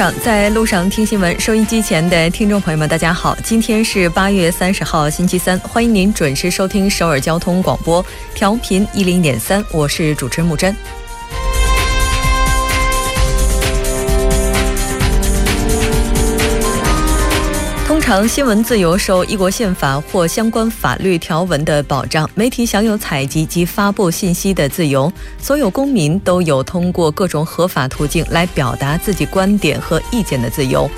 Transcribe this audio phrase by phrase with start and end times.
[0.00, 1.38] 上，在路上听新闻。
[1.38, 8.02] 收音机前的听众朋友们，大家好，今天是八月三十号，星期三，欢迎您准时收听首尔交通广播，
[8.34, 10.74] 调频一零点三，我是主持人木真。
[18.10, 25.12] 常，新闻自由受一国宪法或相关法律条文的保障，媒体享有采集及发布信息的自由。
[25.38, 30.90] 所有公民都有通过各种合法途径来表达自己观点和意见的自由。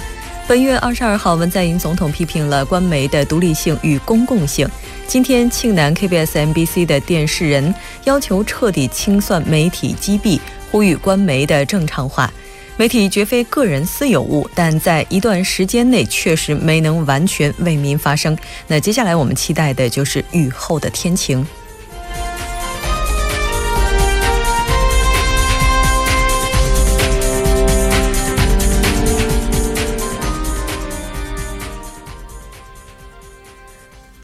[0.49, 4.67] 本月二十二号，文在寅总统批评了官媒的独立性与公共性。
[5.07, 12.33] 今天，庆南 KBS、MBC 的电视人要求彻底清算媒体击毙，呼吁官媒的正常化。
[12.79, 18.37] 媒体绝非个人私有物，但在一段时间内确实没能完全为民发声。
[18.67, 21.47] 那接下来我们期待的就是雨后的天晴。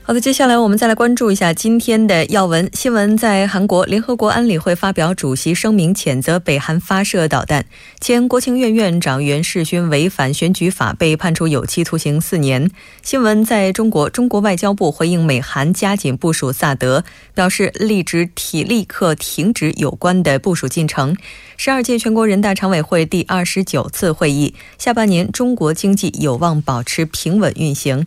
[0.08, 3.14] 好的，接下来我们再来关注一下今天的要闻新闻。
[3.14, 7.66] 在韩国，联合国安理会发表主席声明，谴责北韩发射导弹。
[8.00, 12.70] 前国情院院长袁世勋违反选举法，被判处有期徒刑四年。
[13.02, 21.14] 新闻在中国，中国外交部回应美韩加紧部署萨德，表示立即体立刻停止有关的部署进程。
[21.58, 28.06] 十二届全国人大常委会第二十九次会议，下半年中国经济有望保持平稳运行。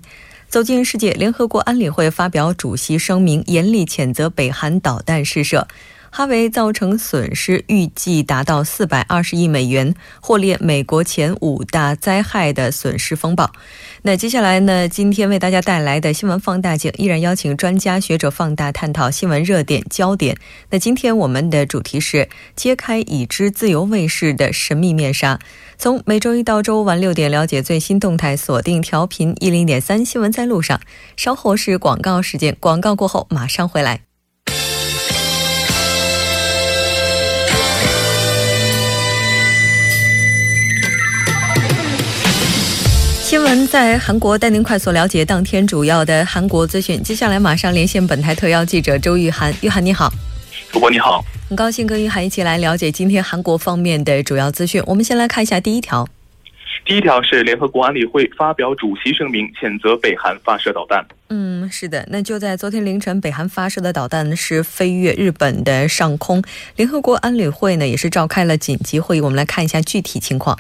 [0.51, 5.65] 走进世界，联合国安理会发表主席声明，严厉谴责北韩导弹试射。
[6.13, 13.49] 哈维造成损失预计达到四百二十亿美元，获列美国前五大灾害的损失风暴。
[14.01, 14.89] 那接下来呢？
[14.89, 20.37] 今天为大家带来的新闻放大镜，依然邀请专家学者放大探讨新闻热点焦点。
[20.69, 22.27] 那今天我们的主题是
[22.57, 25.39] 揭开已知自由卫士的神秘面纱。
[25.77, 30.81] 从每周一到周五晚六点，了解最新动态，锁定调频一零点三新闻在路上。
[31.15, 34.10] 稍后是广告时间，广告过后马上回来。
[43.31, 47.01] 新闻在韩国，带您快速了解当天主要的韩国资讯。
[47.01, 50.11] 接下来马上连线本台特邀记者周玉涵，玉涵你好，
[50.69, 54.83] 主播你好，很高兴跟玉涵一起来了解今天韩国方面的主要资讯。
[54.85, 56.05] 我们先来看一下第一条，
[56.83, 61.01] 第一条是联合国安理会发表主席声明，谴责北韩发射导弹。
[61.29, 66.43] 嗯，是的，那就在昨天凌晨，北韩发射的导弹是飞越日本的上空，
[66.75, 69.21] 联合国安理会呢也是召开了紧急会议。
[69.21, 70.59] 我们来看一下具体情况。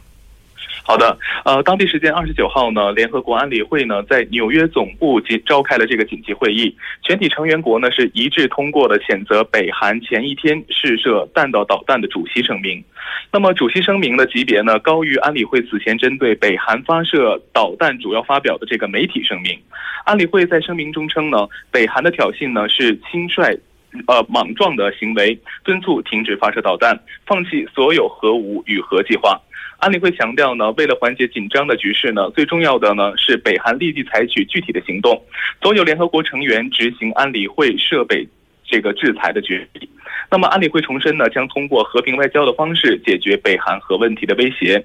[0.83, 12.83] 好的，呃，当地时间二十九号呢，联合国安理会呢在纽约总部紧召开了这个紧急会议，全体成员国呢是一致通过了谴责北韩前一天试射弹道导弹的主席声明。
[13.31, 19.57] 那么，主席声明的级别呢高于安理会此前针对北韩发射导弹主要发表的这个媒体声明。
[20.03, 23.57] 安理会在声明中称呢，北韩的挑衅呢是轻率、
[24.07, 29.39] 呃莽撞的行为，敦促停止发射导弹，放弃所有核武与核计划。
[29.79, 35.19] 安理会强调呢，为了缓解紧张的局势呢，最重要的呢是北韩立即采取具体的行动，
[35.61, 38.27] 所有联合国成员执行安理会设备
[38.63, 39.89] 这个制裁的决议。
[40.31, 44.81] 那么，安理会重申呢，将通过和平外交的方式解决北韩核问题的威胁。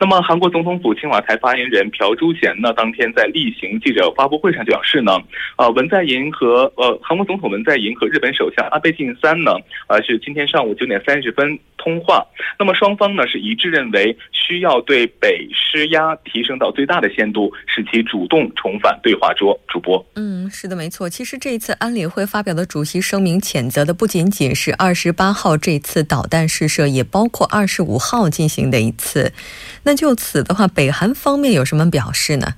[0.00, 5.16] 那么，韩国总统府青瓦台发言人朴珠贤呢，当天在例行记者发布会上表示呢，
[5.56, 9.52] 呃，文在寅和呃韩国总统文在寅和日本首相安倍晋三呢，
[9.86, 12.26] 呃，是今天上午九点三十分通话。
[12.58, 19.56] 那么，双方呢是一致认为需要对北施压，提升到最大的限度，使其主动重返对话桌。
[19.68, 21.08] 主播，嗯，是的，没错。
[21.08, 29.34] 其实这一次安理会发表的主席声明，谴责的不仅仅是二二十八号这次导弹试射，也包括二十五号进行的一次。
[29.82, 32.54] 那就此的话，北韩方面有什么表示呢？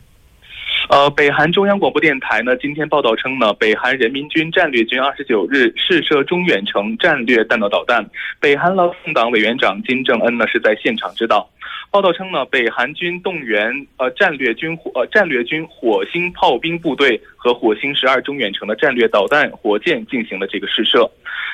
[0.91, 8.09] 呃，北韩中央广播电台呢今天报道称呢，北韩人民军战略军二十九日试射中远程战略弹道导弹，
[8.39, 11.51] 北韩劳动党委员长金正恩呢是在现场指导。
[11.91, 21.11] 报道称呢，北韩军动员呃战略军火呃战略军火星炮兵部队和火星十二中远程的战略导弹火箭进行了这个试射。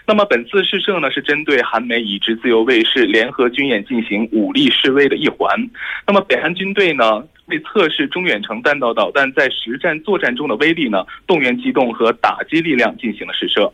[0.07, 5.49] 那么本次试射呢，是针对韩美已知自由卫士联合军演进行武力示威的一环。
[6.07, 7.25] 那么北韩军队呢？
[7.47, 13.73] 为测试中远程弹道导弹在实战作战中的威力呢，动员机动和打击力量进行了试射。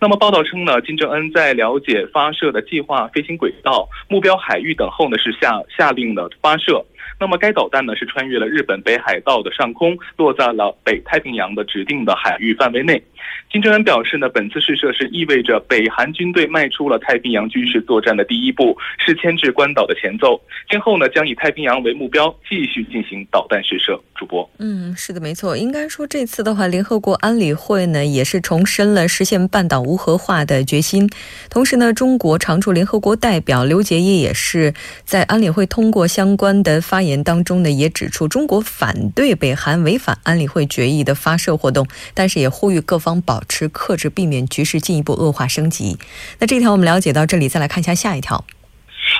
[0.00, 6.84] 那么报道称呢，金正恩在了解发射的计划、飞行轨道、目标海域等后呢，是下下令的发射。
[7.18, 13.02] 那么该导弹呢是穿越了日本北海道的上空，落在了北太平洋的指定的海域范围内。
[13.50, 20.40] 金正恩表示呢，本次试射是意味着北韩军队迈出了太平洋军事作战的第一步，是牵制关岛的前奏。
[20.68, 24.00] 今后呢，将以太平洋为目标，继续进行导弹试射。
[24.16, 25.56] 主播，嗯，是的，没错。
[25.56, 31.08] 应该说这次的话，联合国安理会呢也是重申了实现半岛无核化的决心。
[31.48, 34.74] 同时呢，中国常驻联合国代表刘结一也是
[35.04, 43.13] 在安理会通过相关的发言当中呢，也指出中国反对北韩违反安理会决议的发射活动，但是也呼吁各方。
[43.20, 45.98] 保持克制，避免局势进一步恶化升级。
[46.38, 48.44] 那这条我们了解到这里，再来看一下下一条。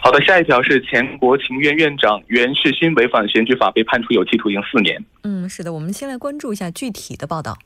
[0.03, 5.05] 好的，下一条是前国情院院长袁世新违反选举法被判处有期徒刑四年。
[5.23, 7.57] 嗯，是的，我们先来关注一下具体的报道。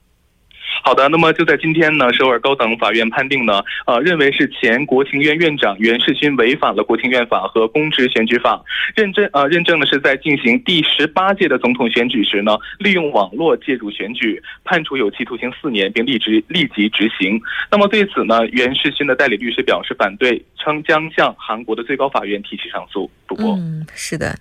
[0.82, 8.62] 好的，那么就在今天呢，首尔高等法院判定呢，呃，认为是前国情院院长袁世勋违反了国情院法和公职选举法，
[8.94, 17.40] 认证呃认证呢是在进行第十八届的总统选举时呢，利用网络介入选举，判处有期徒刑四年，并立即立即执行。
[17.70, 23.10] 那么对此呢，袁世勋的代理律师表示反对，称将向韩国的最高法院提起上诉。
[23.26, 24.38] 主播，嗯，是的，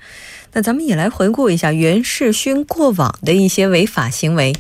[0.54, 4.54] 那咱们也来回顾一下袁世勋过往的一些违法行为。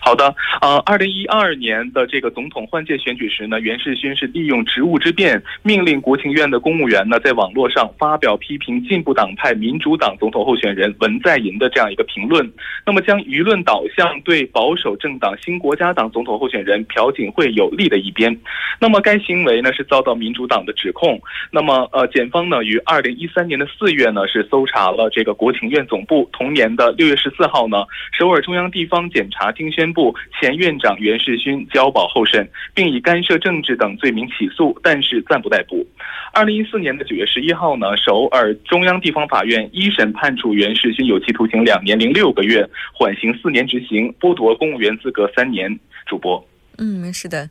[0.00, 12.48] 好的，呃，二零一二年的这个总统换届选举时呢，袁世勋是利用职务之便，命令国情院的公务员呢，在网络上发表批评进步党派民主党总统候选人文在寅的这样一个评论，
[12.86, 18.38] 那么将舆论导向对保守政党新国家党总统候选人朴槿惠有利的一边。
[18.78, 21.20] 那么该行为呢是遭到民主党的指控。
[21.50, 29.63] 那么呃，检方呢于二零一三年的四月呢是搜查了这个国情院总部，同年的六月十四号呢，首尔中央地方检察厅。
[29.70, 35.86] 宣布前院长袁世勋交保候审，并以干涉政治等罪名起诉，但是暂不逮捕。
[36.32, 45.78] 二零一四年的九月十一号呢，首尔中央地方法院一审判处袁世勋有期徒刑两年零六个月，缓刑四年执行，剥夺公务员资格三年。
[46.06, 46.46] 主播，
[46.76, 47.48] 嗯，是的。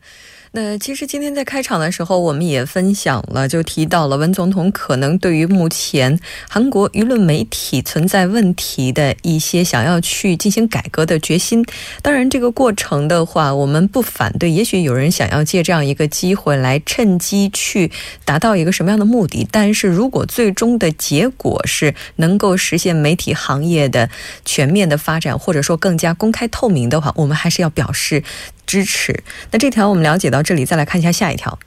[0.56, 11.66] 那其实今天在开场的时候，我们也分享了，就提到了文总统可能对于目前韩国舆论媒体存在问题的一些想要去进行改革的决心。
[12.04, 14.52] 当然，这个过程的话，我们不反对。
[14.52, 17.92] 也许有人想要借这样一个机会来趁机去
[18.24, 19.48] 达到一个什么样的目的？
[19.50, 24.08] 但是如果最终的结果是能够实现媒体行业的
[24.46, 28.24] 全面的发展，或者说更加公开透明的话，我们还是要表示。
[28.66, 29.24] 支持。
[29.52, 31.58] 那这条我们了解到这里，再来看一下下一条。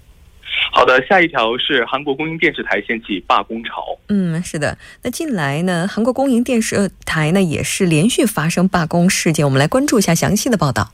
[0.73, 3.99] 好的，下一条是韩国公营电视台掀起罢工潮。
[4.09, 4.77] 嗯，是的。
[5.03, 9.45] 那近来呢，韩国公营电视台呢也是连续发生罢工事件。
[9.45, 10.93] 我们来关注一下详细的报道。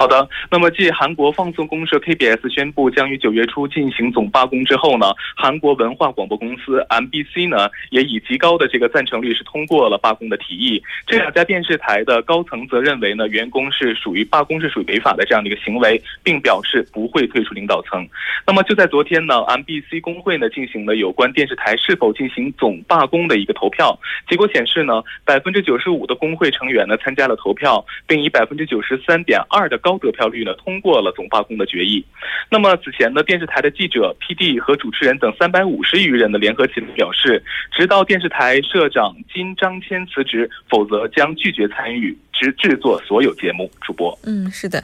[0.00, 10.82] 好的，那么继韩国放送公社 KBS 宣布将于九月初进行总罢工之后呢，韩国文化广播公司 MBC 呢也以极高的这个赞成率是通过了罢工的提议。
[11.06, 18.08] 这两家电视台的高层则认为呢，员工是属于罢工是属于违法的这样的一个行为，并表示不会退出领导层。
[18.46, 23.94] 那么就在昨天呢，MBC 工会呢进行了有关电视台是否进行总罢工的一个投票，
[24.26, 29.89] 结果显示呢，百分之九十五的工会成员呢参加了投票，并以百分之九十三点二的高。
[29.90, 32.04] 高得票率呢，通过了总罢工的决议。
[32.48, 37.42] 那么此前呢，电视台的记者、PD 和主持人等三百五十余人的，联合起来表示，
[37.76, 43.68] 直到电视台社长金章谦辞职，否则将拒绝参与制制作所有节目。
[43.80, 44.82] 主播，嗯，是的。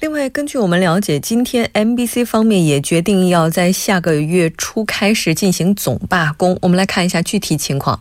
[0.00, 6.58] 另外，根据我们了解，今天 MBC 方面也决定要在下个月初开始进行总罢工。
[6.62, 8.00] 我们来看一下具体情况。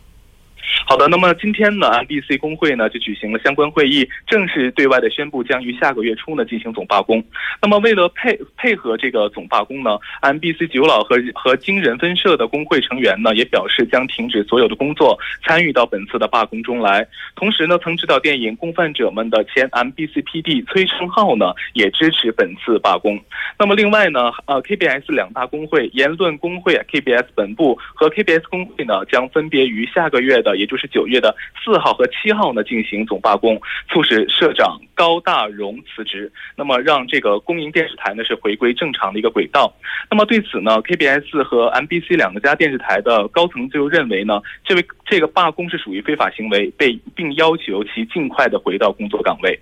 [0.86, 7.24] 好的，那么今天呢，MBC 工会呢就举行了相关会议，正式对外的宣布将于下个月初呢进行总罢工。
[7.62, 17.08] 那么为了配配合这个总罢工呢，MBC 九老和和京人分社的工会成员呢也表示将停止所有的工作，参与到本次的罢工中来。
[17.36, 23.20] 同时呢，曾指导电影《共犯者们》的前 MBC PD 崔胜浩呢也支持本次罢工。
[23.58, 30.59] 那么另外呢，呃，KBS 两大工会言论工会 KBS 本部和 KBS 工会呢将分别于下个月的。
[30.60, 39.74] 也就是九月的四号和七号呢，进行总罢工，促使社长高大荣辞职，那么让这个公营电视台呢是回归正常的一个轨道。
[40.12, 49.58] 那么对此呢，KBS 和 MBC 两个家电视台的高层就认为呢，这位这个罢工是属于非法行为，被并要求其尽快的回到工作岗位。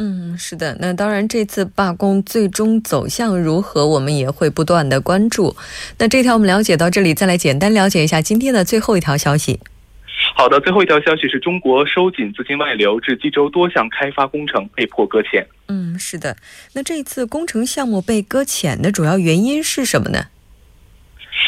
[0.00, 0.76] 嗯，是的。
[0.80, 5.56] 那当然，这次罢工最终走向如何，我们也会不断的关注。
[5.98, 9.58] 那这条我们了解到这里，再来简单了解一下今天的最后一条消息。
[10.34, 15.46] 好的，最后一条消息是中国收紧资金外流，致济州多项开发工程被迫搁浅。
[15.68, 16.36] 嗯，是的。
[16.74, 20.26] 那这次工程项目被搁浅的主要原因是什么呢？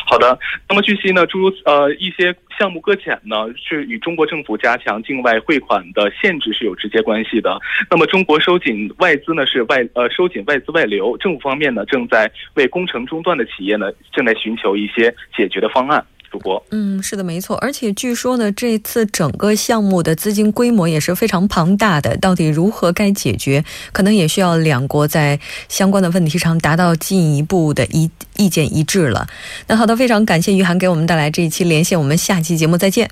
[0.07, 2.35] 好的，那么据悉呢，诸如呃一些。
[2.59, 7.59] 项目搁浅呢，是与中国政府加强境外汇款的限制是有直接关系的。
[7.91, 16.05] 那么中国收紧外资呢，是外呃收紧外资外流，政府方面呢正在为工程中断的企业呢正在寻求一些解决的方案。
[16.31, 17.57] 主播，嗯，是的，没错。
[17.57, 22.17] 而且据说呢，这次整个项目的资金规模也是非常庞大的。
[22.19, 29.27] 到底如何该解决，可能也需要两国在相关的问题上达到进一步的一意见一致了。
[29.67, 33.11] 那好的，非常感谢于涵给我们带来这一期连线，我们下期节目再见。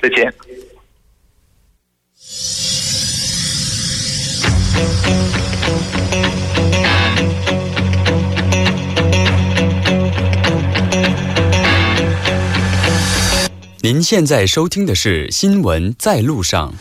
[0.00, 0.32] 再见。
[13.84, 16.72] 您现在收听的是《新闻在路上》。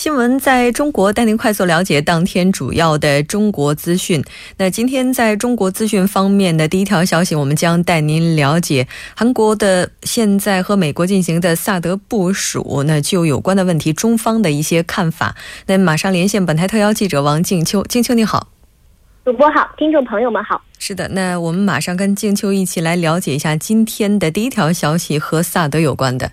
[0.00, 4.24] 新闻在中国带您快速了解当天主要的中国资讯。
[4.56, 12.82] 那今天在中国资讯方面的第一条消息，我们将带您了解韩国的现在和美国进行的萨德部署。
[12.86, 15.36] 那就有关的问题，中方的一些看法。
[15.66, 18.48] 那马上连线本台特邀记者王静秋，静秋你好，
[19.26, 20.62] 主播好，听众朋友们好。
[20.78, 26.32] 是的，那我们马上跟静秋一起来了解一下今天的第一条消息和萨德有关的。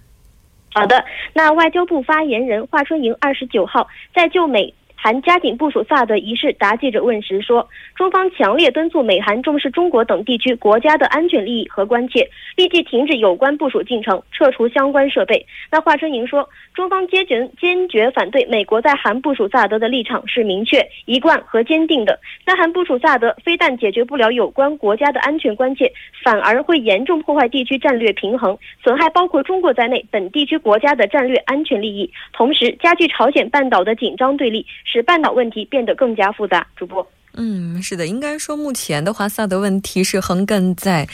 [0.78, 1.04] 好的，
[1.34, 4.72] 那外交部发言人华春莹二十九号在就美。
[5.00, 15.46] 韩加紧部署萨德仪式答记者问时说，中方强烈敦促美韩重视中国等地区国家的安全利益和关切，立即停止有关部署进程，撤除相关设备。
[15.72, 22.20] 那华春莹说，中方坚决坚决反对美国在韩部署萨德的立场是明确、一贯和坚定的。
[22.44, 34.66] 在韩部署萨德非但解决不了有关国家的安全关切，反而会严重破坏地区战略平衡，损害包括中国在内本地区国家的战略安全利益，同时加剧朝鲜半岛的紧张对立。
[34.92, 36.66] 使半岛问题变得更加复杂。
[36.76, 41.08] 主播，嗯，是的，应该说目前的话，萨德问题是横亘在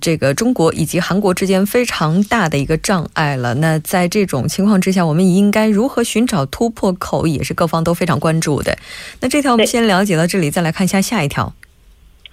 [0.00, 3.52] 这个中国以及韩国之间非常大的一个障碍了。
[3.54, 8.78] 那在这种情况之下，我们应该如何寻找突破口，也是各方都非常关注的。
[9.20, 11.52] 那这条我们先了解到这里，再来看一下下一条。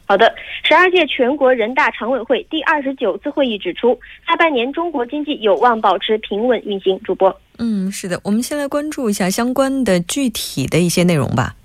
[0.05, 0.33] 好的，
[0.63, 6.99] 十二届全国人大常委会第二十九次会议指出，下半年中国经济有望保持平稳运行。
[7.03, 7.35] 主播。
[7.57, 11.55] 嗯，是的，我们先来关注一下相关的具体的一些内容吧。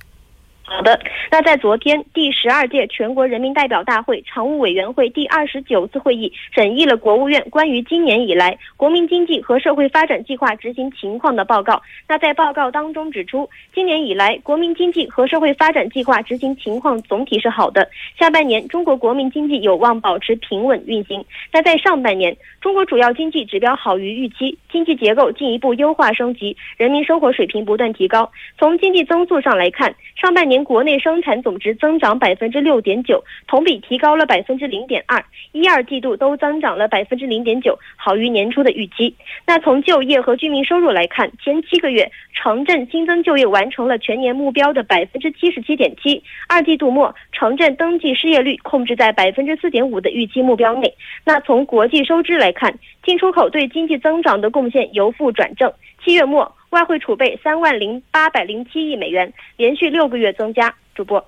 [0.70, 11.80] 好的，那在昨天第十二届全国人民代表大会常务委员会第二十九次会议审议了国务院关于今年以来国民经济和社会发展计划执行情况的报告。
[12.06, 21.24] 那在报告当中指出，今年以来国民经济和社会发展计划执行情况总体是好的，下半年中国国民经济有望保持平稳运行。
[21.50, 28.30] 那在上半年，中国主要经济指标好于预期，经济结构进一步优化升级，人民生活水平不断提高。
[28.58, 39.14] 从经济增速上来看，上半年国内生产总值增长百分之六点九，同比提高了百分之零点二，一二季度都增长了百分之零点九，好于年初的预期。
[39.46, 50.94] 那从就业和居民收入来看，前七个月城镇新增就业完成了全年目标的百分之七十七点七，二季度末城镇登记失业率控制在百分之四点五的预期目标内。
[51.24, 55.72] 那从国际收支来看，进出口对经济增长的贡献由负转正，
[56.04, 56.57] 七月末。
[56.70, 60.74] 外汇储备三万零八百零七亿美元，连续六个月增加。
[60.94, 61.24] 主播，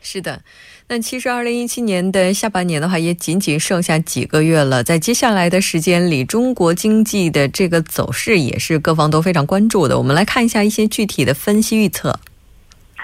[0.00, 0.42] 是的，
[0.88, 4.82] 那其实二零一七年的下半年的话，也仅仅剩下几个月了。
[4.82, 9.96] 在接下来的时间里，中国经济的这个走势也是各方都非常关注的。
[9.96, 12.18] 我们来看一下一些具体的分析预测。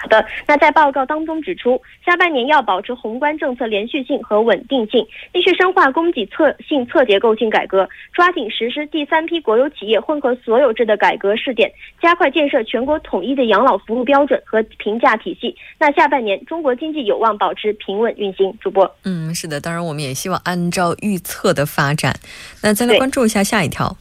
[0.01, 15.55] 好的，那在报告当中指出，下半年要保持宏观政策连续性和稳定性，继续深化供给侧性侧结构性改革，抓紧实施第三批国有企业混合所有制的改革试点，加快建设全国统一的养老服务标准和评价体系。
[15.77, 18.49] 那下半年中国经济有望保持平稳运行。
[18.61, 22.15] 主播，嗯，是的，当然我们也希望按照预测的发展。
[22.63, 23.95] 那再来关注一下下一条。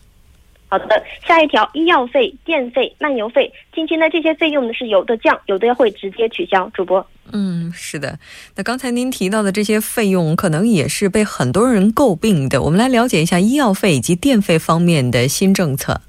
[0.71, 6.71] 好的，下一条，医药费、电费、漫游费，近期呢这些费用呢是有的降，有的会直接取消。
[6.75, 8.19] 主播，嗯，是的，
[8.55, 12.63] 那刚才您提到的这些费用，可能也是被很多人诟病的。
[12.63, 16.03] 我们来了解一下医药费以及电费方面的新政策。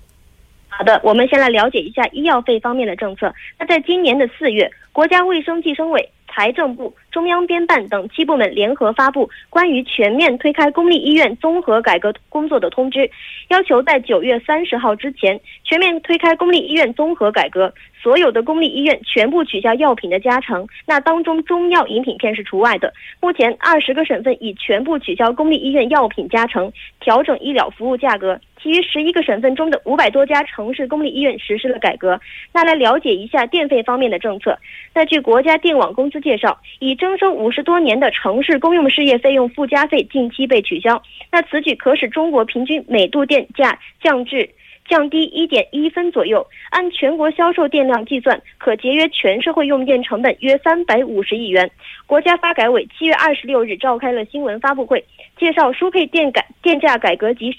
[0.67, 3.33] 好的，我们先来了解一下医药费方面的政策。
[3.57, 6.09] 那在今年的四月，国家卫生计生委。
[6.31, 13.09] 财政部、中央编办等七部门联合发布关于全面推开公立医院综合改革工作的通知，
[13.49, 17.73] 要求在九月三十号之前全面推开公立医院综合改革。
[18.01, 22.93] 所有的公立医院全部取消药品的加成，那当中中药饮品片是除外的。
[23.21, 28.39] 目前二十个省份已全部取消公立医院药品加成，调整医疗服务价格。
[28.61, 32.19] 其余十一个省份中的五百多家城市公立医院实施了改革。
[32.53, 34.57] 那来了解一下电费方面的政策。
[34.93, 41.01] 那据国家电网公司介绍，已征收五十多年的城市公用事业费用附加费近期被取消。
[41.31, 44.49] 那此举可使中国平均每度电价降至。
[44.89, 51.69] 降低一点一分左右，按全国销售电量计算，可节约全社会用电成本约三百五十亿元。
[52.07, 55.05] 国家发改委七月二十六日召开了新闻发布会，
[55.37, 57.55] 介绍输配电改电价改革及。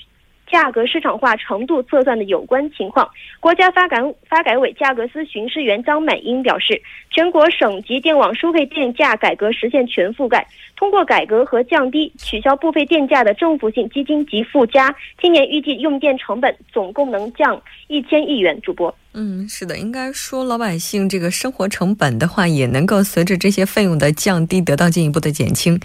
[0.50, 6.80] 价格市场化程度测算的有关情况，国家发改发改委价格司巡视员张满英表示，
[7.11, 18.61] 全国省级电网收费电价改革实现全覆盖，通过改革和降低、取消部分电价的政府性基金及附加，今年预计用电成本总共能降一千亿元。
[18.61, 18.95] 主播。
[19.12, 25.81] 嗯，是的，应该说老百姓这个生活成本的话，也能够随着这些费用的降低得到进一步的减轻。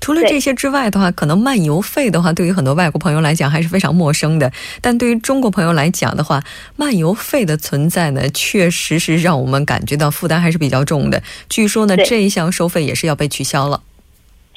[0.00, 4.52] 除了这些之外的话，可能漫游费的话，对于很多外国朋友来讲还是非常陌生的。
[4.80, 6.40] 但对于中国朋友来讲的话，
[6.76, 11.20] 漫游费的存在呢，确实是让我们感觉到负担还是比较重的。
[11.48, 13.82] 据说呢，这一项收费也是要被取消了。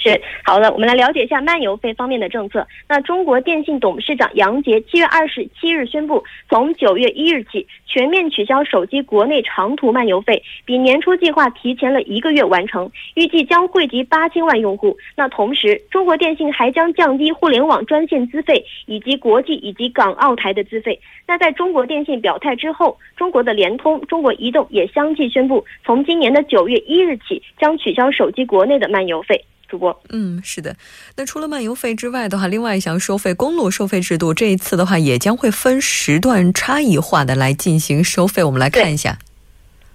[0.03, 2.65] 是好的，我们来了解一下漫游费方面的政策。
[2.89, 14.97] 那中国电信董事长杨杰七月二十七日宣布，从九月一日起全面取消手机国内长途漫游费，比年初计划提前了一个月完成，预计将惠及八千万用户。
[15.15, 20.99] 那同时，中国电信还将降低互联网专线资费以及国际以及港澳台的资费。
[21.27, 29.45] 那在中国电信表态之后，中国的联通、中国移动也相继宣布，从今年的九月一日起将取消手机国内的漫游费。
[29.71, 30.75] 主播，嗯，是的。
[31.15, 38.43] 那除了漫游费之外的话，另外一项收费，公路收费制度，这一次的话也将会分时段差异化的来进行收费。
[38.43, 39.17] 我们来看一下。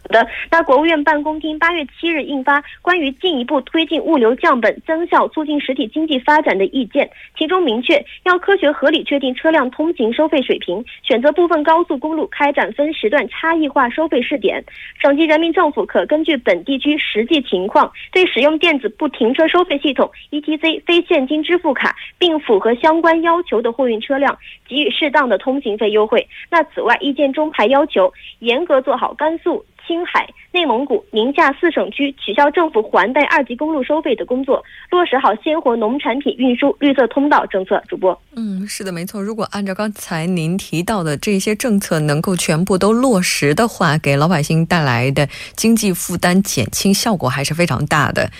[0.08, 14.64] 的，那国务院办公厅八月七日印发关于进一步推进物流降本增效、促进实体经济发展的意见，其中明确要科学合理确定车辆通行收费水平，选择部分高速公路开展分时段差异化收费试点。
[15.00, 24.36] 省级人民政府可根据本地区实际情况，对使用电子不停车收费系统 （ETC） 非现金支付卡并符合相关要求的货运车辆
[24.68, 26.26] 给予适当的通行费优惠。
[26.50, 29.64] 那此外，意见中还要求严格做好甘肃。
[29.86, 37.82] 青海、内蒙古、宁夏四省区取消政府还贷二级公路收费的工作，落实好鲜活农产品运输绿色通道政策。
[37.88, 39.22] 主播，嗯，是的，没错。
[39.22, 48.30] 如果按照刚才您提到的这些政策能够全部都落实的话，给老百姓带来的经济负担减轻效果还是非常大的。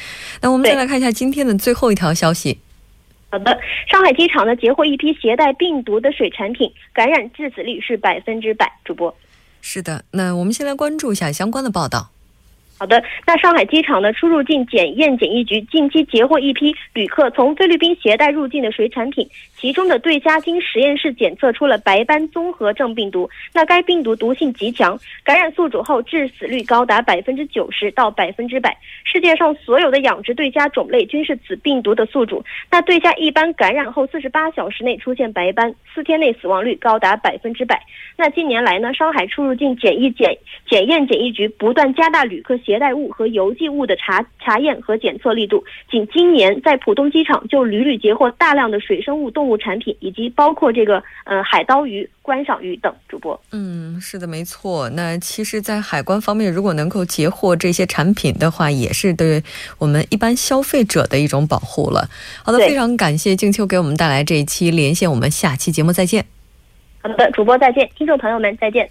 [0.42, 2.58] 那我们再来看一下今天的最后一条消息。
[3.28, 8.72] 好的，上海机场呢截获一批携带病毒的水产品，感染致死率是百分之百。
[8.84, 9.14] 主播。
[9.68, 12.12] 是的，那我们先来关注一下相关的报道。
[12.78, 23.30] 好的，那上海机场的出入境检验检疫局近期截获一批旅客从菲律宾携带入境的水产品，其中的对虾经实验室检测出了白斑综合症病毒。
[23.54, 28.76] 那该病毒毒性极强，感染宿主后致死率高达百分之九十到百分之百。
[29.04, 32.44] 世界上所有的养殖对虾种类均是此病毒的宿主。
[32.70, 37.80] 那对虾一般感染后四十八小时内出现白斑，四天内死亡率高达百分之百。
[38.18, 40.36] 那近年来呢，上海出入境检疫检
[40.68, 42.58] 检验检疫局不断加大旅客。
[42.66, 52.92] 携带物和邮寄物的查查验和检测力度，仅今年在浦东机场就屡屡截获大量的水生物动物产品，以及包括这个呃海刀鱼、观赏鱼等。
[53.08, 54.90] 主播，嗯，是的，没错。
[54.90, 59.42] 那其实，在海关方面，如果能够截获这些产品的话，也是对
[59.78, 62.08] 我们一般消费者的一种保护了。
[62.42, 66.26] 好的，非常感谢静秋给我们带来这一期连线，我们下期节目再见。
[67.00, 68.90] 好的，主播再见，听众朋友们再见。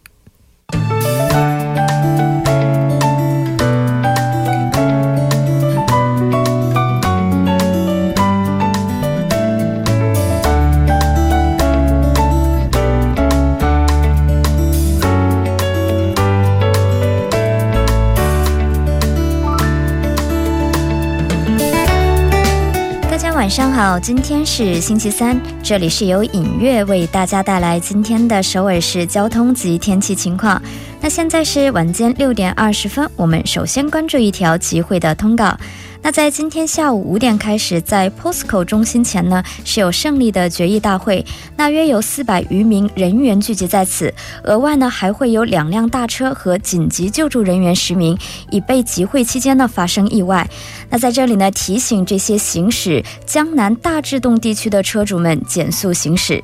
[23.51, 30.61] 晚上好，今天是星期三，这里是由影月为大家带来今天的首尔市交通及天气情况。
[31.03, 35.57] 那现在是晚间六点二十分，我们首先关注一条集会的通告。
[36.03, 41.25] 那在今天下午五点开始，在 POSCO 中心前呢是有胜利的决议大会，
[41.57, 44.13] 那约有四百余名人员聚集在此。
[44.43, 48.15] 额外呢还会有两辆大车和紧急救助人员十名，
[48.51, 50.47] 以备集会期间呢发生意外。
[50.91, 56.43] 那在这里呢提醒这些行驶江南大智洞地区的车主们减速行驶。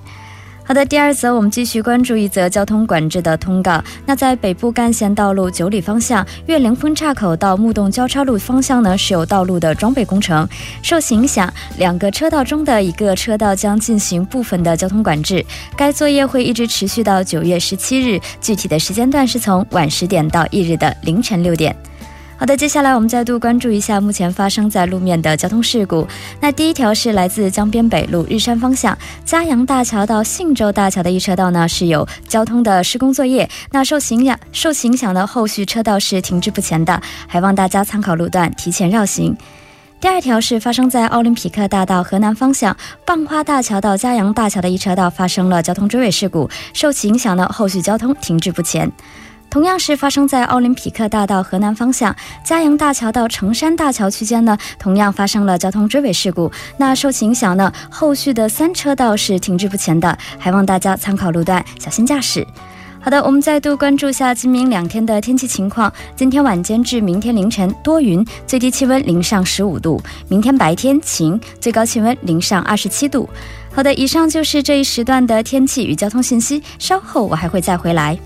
[0.68, 3.82] 好的，第二则我们继续关注一则交通管制的通告。
[4.06, 10.46] 那在北部干线道路九里方向岳灵分岔口到木洞交叉路方向呢，是有道路的装备工程，
[10.84, 15.42] 受其影响，两个车道中的一个车道将进行部分的交通管制。
[15.78, 21.74] 该作业会一直持续到九月十七日，具体的时间段是从晚十点到翌日的凌晨六点。
[22.40, 26.08] 好的，接下来我们再度关注一下目前发生在路面的交通事故。
[26.40, 28.96] 那第一条是来自江边北路日山方向
[29.26, 39.36] 嘉阳大桥到信州大桥的一车道呢是有交通的施工作业，那受影响受影响的后续车道是停滞不前的，还望大家参考路段提前绕行。
[40.00, 48.92] 第二条是发生在奥林匹克大道河南方向蚌花大桥到嘉阳大桥的一车道发生了交通追尾事故，受其影响的后续交通停滞不前。
[49.50, 56.52] 同样是发生在奥林匹克大道河南方向嘉阳大桥到成山大桥区间呢，同样发生了交通追尾事故。
[56.78, 62.46] 那受其影响呢，后续的三车道是停滞不前的，还望大家参考路段，小心驾驶。
[63.00, 65.92] 好的，我们再度关注下今明两天的天气情况。
[66.16, 73.30] 今天晚间至明天凌晨多云，最低气温零上十五度；明天白天晴，最高气温零上二十七度。
[73.74, 78.18] 好的，以上就是这一时段的天气与交通信息，稍后我还会再回来。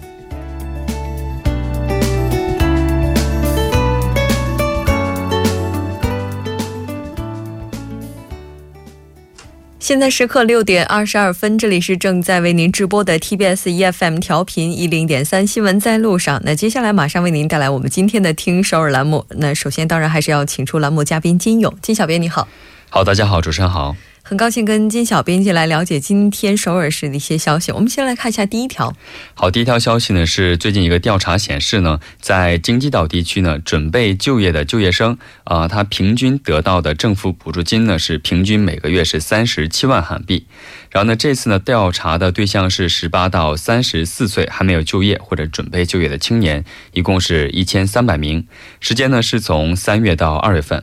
[9.82, 16.40] 现在时刻六点二十二分，这里是正在为您直播的 TBS EFM 调频一零点三新闻在路上。
[16.46, 19.26] 那接下来马上为您带来我们今天的听首尔栏目。
[19.30, 22.48] 那首先当然还是要请出栏目嘉宾金勇，金小编你好。
[22.92, 23.96] 好，大家好，主持人好。
[24.32, 27.70] 很高兴跟金小编辑来了解今天首尔市的一些消息。
[27.74, 28.96] 我们先来看一下第一条。
[29.34, 40.48] 好，第一条消息呢是最近一个调查显示呢，在京畿道地区呢，准备就业的就业生啊，他平均得到的政府补助金呢是平均每个月是三十七万韩币。
[40.92, 46.64] 然后呢，这次呢调查的对象是十八到三十四岁还没有就业或者准备就业的青年，
[46.94, 48.48] 一共是一千三百名。
[48.80, 50.82] 时间呢是从三月到二月份。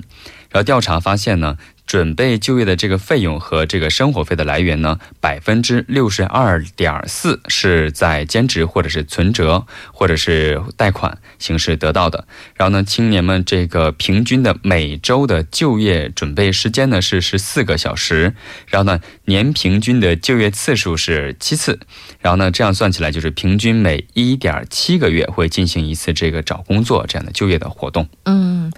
[0.51, 1.57] 然后调查发现呢。
[1.89, 12.27] 准备就业的这个费用和这个生活费的来源呢，百分之六十二点四是在兼职或者是存折或者是贷款形式得到的。
[12.55, 18.35] 然后呢，青年们这个平均的每周的就业准备时间呢是十四个小时。
[18.67, 21.81] 然后呢，年平均的就业次数是七次。
[22.21, 28.07] 然后呢，这样算起来就是平均每一点七个月会进行一次这个找工作这样的就业的活动。
[28.27, 28.71] 嗯。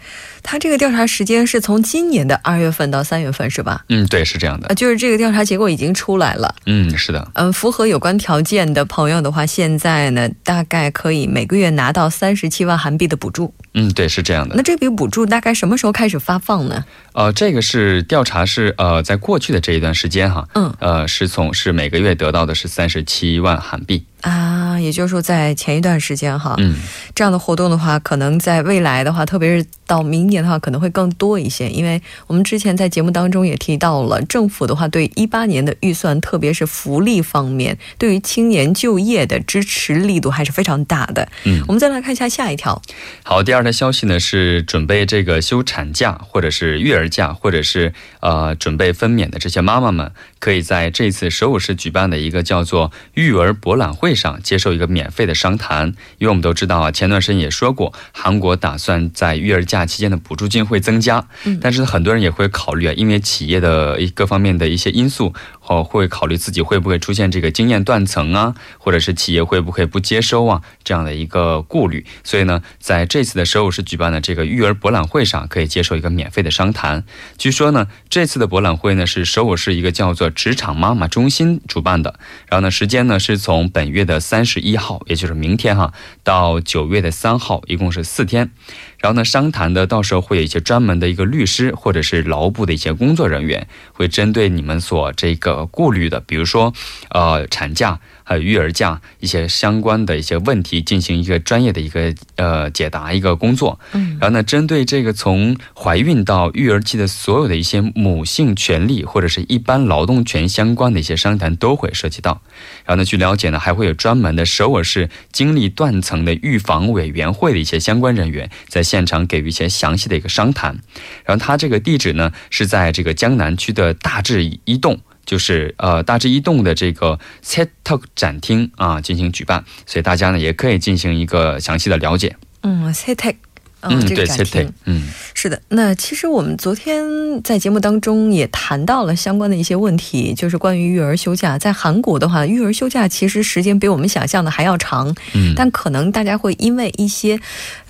[0.42, 3.84] 他这个调查时间是从今年的二月份到三月份，是吧？
[3.88, 4.74] 嗯，对，是这样的。
[4.74, 6.54] 就是这个调查结果已经出来了。
[6.66, 7.26] 嗯，是的。
[7.34, 13.52] 嗯，符合有关条件的朋友的话，现在呢，大概可以每个月拿到三十七万韩币的补助。
[13.74, 14.54] 嗯，对，是这样的。
[14.56, 16.84] 那这笔补助大概什么时候开始发放呢？
[17.12, 24.04] 呃，这个是调查是呃，在过去的这一段时间哈，嗯，呃，是从是每个月得到的是三十七万韩币。
[24.20, 26.76] 啊，也就是说，在前一段时间哈，嗯，
[27.14, 31.70] 这样的活动的话，可能在未来的话，特别是到明年的话，可能会更多一些。
[31.70, 41.26] 因为我们之前在节目当中也提到了，政府的话对一八年的预算，特别是福利方面，对于青年就业的支持力度还是非常大的。
[41.44, 42.82] 嗯，我们再来看一下下一条。
[43.22, 54.14] 好，第二条消息呢是准备这个休产假或者是育儿假，或者是呃准备分娩的这些妈妈们，可以在这次首尔市举办的一个叫做育儿博览会。
[54.20, 61.26] 上接受一个免费的商谈，因为我们都知道啊，前段时间也说过，韩国打算在育儿假期间的补助金会增加，
[61.58, 65.32] 但是很多人也会考虑啊，因为企业的一各方面的一些因素。
[65.70, 72.04] 哦，会考虑自己会不会出现这个经验断层啊，或者是企业会不会不接收啊这样的一个顾虑。
[72.24, 77.04] 所以呢，在这次的首尔市举办的这个育儿博览会上，可以接受一个免费的商谈。
[77.38, 82.18] 据说呢，这次的博览会呢是首尔市一个叫做职场妈妈中心主办的。
[82.48, 85.92] 然后呢，时间呢是从本月的三十一号，也就是明天哈，
[86.24, 88.50] 到九月的三号，一共是四天。
[88.98, 96.72] 然后呢，商谈的到时候会有一些专门的一个律师或者是劳部的一些工作人员，会针对你们所这个顾虑的，比如说，
[97.10, 98.00] 呃，产假。
[98.22, 112.40] 还有育儿假一些相关的一些问题进行一个专业的一个呃解答一个工作，嗯，然后呢，针对这个从怀孕到育儿期的所有的一些母性权利或者是一般劳动权相关的一些商谈都会涉及到。
[112.84, 120.78] 然后呢，据了解呢，还会有专门的首尔市经历断层的预防委员会的一些相关人员在现场给予一些详细的一个商谈。
[121.24, 125.00] 然后他这个地址呢是在这个江南区的大智一栋。
[125.24, 132.36] 就是呃，大致一栋的这个 set talk 展厅啊，进行举办，所以大家呢也可以进行一个详细的了解。
[132.62, 133.36] 嗯，set talk
[133.82, 135.60] 嗯，这个展厅，嗯，是的。
[135.68, 137.02] 那其实我们昨天
[137.42, 141.58] 在节目当中也谈到了相关的一些问题，就是关于育儿休假。
[141.58, 147.40] 在韩国的话，育儿休假其实时间比我们想象的还要长，嗯，但可能大家会因为一些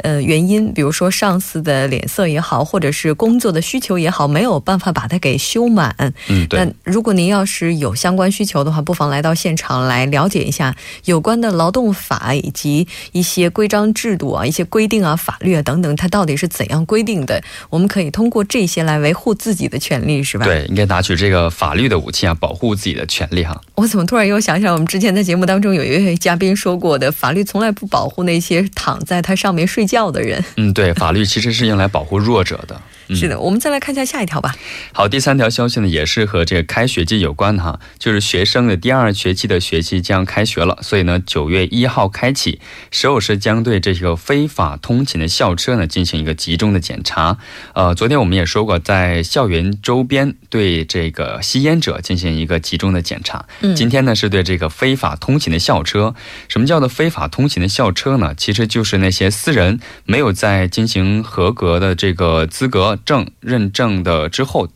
[0.05, 5.93] 呃原因，比如说上司的脸色也好，或者是工作的需求也好，没有办法把它给休满。
[6.29, 6.65] 嗯，对。
[6.65, 10.77] 那如果您要是有相关需求的话，不妨来到现场来了解一下
[11.07, 15.80] 有关的劳动法以及一些规章制度啊、一些规定啊、法律啊等。
[15.81, 17.43] 等，它到底是怎样规定的？
[17.69, 20.45] 我们可以通过这些来维护自己的权利，是吧？
[20.45, 23.61] 对，应该拿取这个法律的武器啊，保护自己的权利哈。
[23.75, 30.45] 我怎么突然又想起来，我们之前在节目当中有一位嘉宾说过的，法律从来不保护那些躺在它上面睡觉的人。
[30.57, 32.81] 嗯，对，法律其实是用来保护弱者的。
[33.15, 34.55] 是的，我们再来看一下下一条吧。
[34.93, 47.39] 好，第三条消息呢，也是和这个开学季有关的哈，就是学生的第二学期的学期将开学了，所以呢，九月一号开启，首尔市将对这个非法通勤的校车呢进行一个集中的检查。
[47.75, 53.47] 呃，昨天我们也说过，在校园周边对这个吸烟者进行一个集中的检查。
[53.63, 56.15] 嗯，今天呢是对这个非法通勤的校车。
[56.49, 58.35] 什么叫做非法通勤的校车呢？
[58.37, 63.00] 其实就是那些私人没有在进行合格的这个资格。
[63.05, 64.69] 证认证的之后，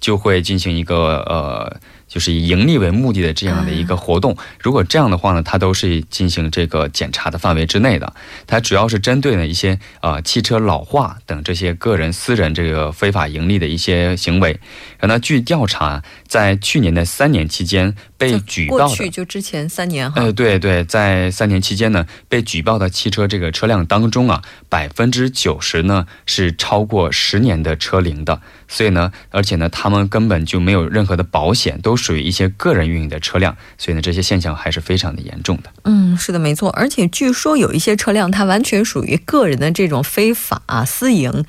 [0.00, 1.80] 就会进行一个呃。
[2.10, 8.12] 就是以盈利为目的的这样的一个活动，如果这样的话呢，它都是进行这个检查的范围之内的。
[8.48, 14.58] 它主要是针对呢一些呃汽车老化等这些个人私人这个非法盈利的一些行为。
[14.98, 28.42] 然后呢，据调查，在去年的三年期间被举报的，过去就之前三年哈，呃对对，在三年期间呢被举报的汽车这个车辆当中啊，百分之九十呢是超过十年的车龄的。
[28.68, 35.72] 所以呢，而且呢，他们根本就没有任何的保险，都属于一些个人运营的车辆，所以呢，这些现象还是非常的严重的。
[35.82, 36.70] 嗯，是的，没错。
[36.70, 41.44] 而且据说有一些车辆，它完全属于个人的这种非法私营。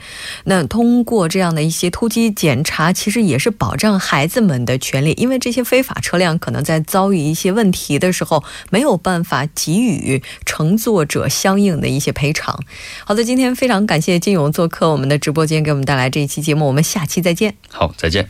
[0.46, 12.60] 那通过这样的一些突击检查，其实也是保障孩子们的权利，因为这些非法车辆可能在遭遇一些问题的时候，没有办法给予乘坐者相应的一些赔偿。
[13.06, 16.66] 好的，今天非常感谢金勇做客我们的直播间，给我们带来这一期节目。
[16.66, 17.06] 我们下。
[17.12, 17.56] 期再见。
[17.68, 18.30] 好，再见。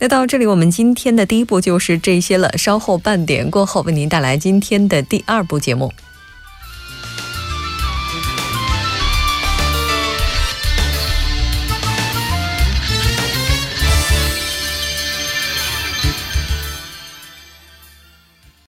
[0.00, 2.58] 那到这里，我们今天的第一步就是这些了。
[2.58, 5.92] 稍后半点过后，为您带来今天的第二部节目。